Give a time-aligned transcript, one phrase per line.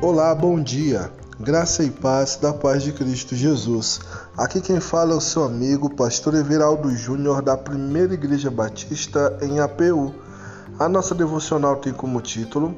[0.00, 1.10] Olá, bom dia.
[1.40, 3.98] Graça e paz da paz de Cristo Jesus.
[4.36, 9.58] Aqui quem fala é o seu amigo, pastor Everaldo Júnior da Primeira Igreja Batista em
[9.58, 10.14] APU.
[10.78, 12.76] A nossa devocional tem como título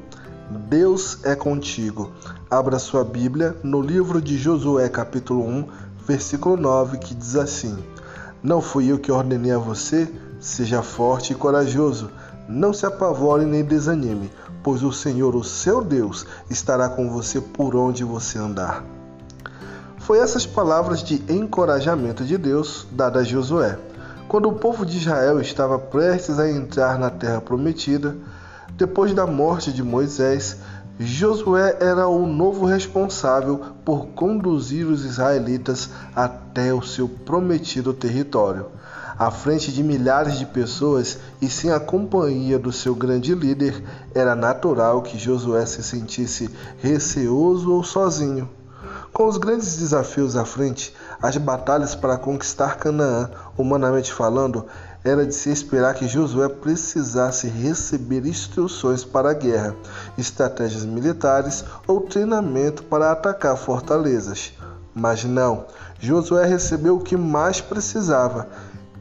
[0.67, 2.11] Deus é contigo.
[2.49, 5.67] Abra sua Bíblia no livro de Josué, capítulo 1,
[6.07, 7.77] versículo 9, que diz assim:
[8.41, 10.11] Não fui eu que ordenei a você?
[10.39, 12.09] Seja forte e corajoso.
[12.51, 14.29] Não se apavore nem desanime,
[14.61, 18.83] pois o Senhor, o seu Deus, estará com você por onde você andar.
[19.99, 23.79] Foi essas palavras de encorajamento de Deus dadas a Josué.
[24.27, 28.17] Quando o povo de Israel estava prestes a entrar na terra prometida,
[28.75, 30.57] depois da morte de Moisés,
[31.03, 38.67] Josué era o novo responsável por conduzir os israelitas até o seu prometido território
[39.21, 43.83] à frente de milhares de pessoas e sem a companhia do seu grande líder,
[44.15, 48.49] era natural que Josué se sentisse receoso ou sozinho.
[49.13, 50.91] Com os grandes desafios à frente,
[51.21, 54.65] as batalhas para conquistar Canaã, humanamente falando,
[55.03, 59.75] era de se esperar que Josué precisasse receber instruções para a guerra,
[60.17, 64.53] estratégias militares ou treinamento para atacar fortalezas.
[64.93, 65.65] Mas não,
[65.99, 68.47] Josué recebeu o que mais precisava: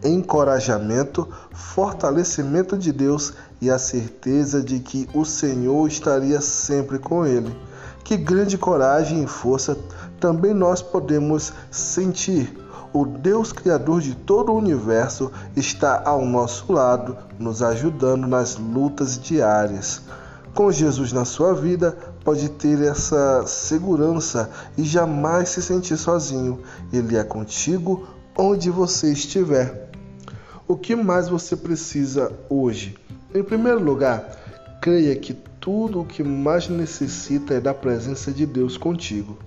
[0.02, 7.54] encorajamento, fortalecimento de Deus e a certeza de que o Senhor estaria sempre com ele.
[8.02, 9.76] Que grande coragem e força
[10.18, 12.56] também nós podemos sentir.
[12.92, 19.16] O Deus Criador de todo o universo está ao nosso lado, nos ajudando nas lutas
[19.16, 20.02] diárias.
[20.54, 26.60] Com Jesus na sua vida, pode ter essa segurança e jamais se sentir sozinho.
[26.92, 29.88] Ele é contigo onde você estiver.
[30.66, 32.96] O que mais você precisa hoje?
[33.32, 34.36] Em primeiro lugar,
[34.80, 39.38] creia que tudo o que mais necessita é da presença de Deus contigo.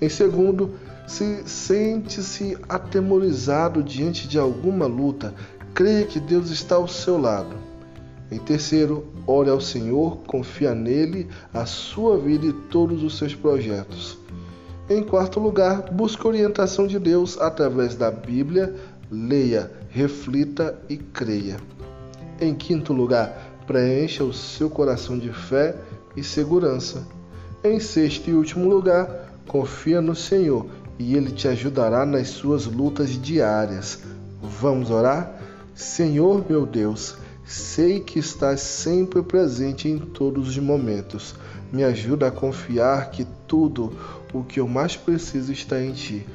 [0.00, 0.74] Em segundo,
[1.08, 5.34] se sente-se atemorizado diante de alguma luta,
[5.72, 7.56] creia que Deus está ao seu lado.
[8.30, 14.18] Em terceiro, ore ao Senhor, confia nele, a sua vida e todos os seus projetos.
[14.90, 18.74] Em quarto lugar, busque orientação de Deus através da Bíblia,
[19.10, 21.56] leia, reflita e creia.
[22.38, 25.74] Em quinto lugar, preencha o seu coração de fé
[26.14, 27.06] e segurança.
[27.64, 30.66] Em sexto e último lugar, confia no Senhor
[30.98, 34.00] e Ele te ajudará nas suas lutas diárias.
[34.42, 35.38] Vamos orar?
[35.74, 37.16] Senhor meu Deus,
[37.46, 41.34] sei que estás sempre presente em todos os momentos.
[41.72, 43.92] Me ajuda a confiar que tudo
[44.32, 46.26] o que eu mais preciso está em Ti.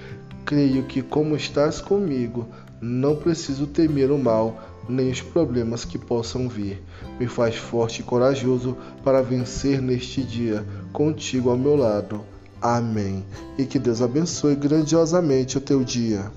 [0.46, 2.48] Creio que, como estás comigo,
[2.82, 6.82] não preciso temer o mal nem os problemas que possam vir.
[7.20, 12.33] Me faz forte e corajoso para vencer neste dia, contigo ao meu lado.
[12.64, 13.26] Amém.
[13.58, 16.32] E que Deus abençoe grandiosamente o teu dia.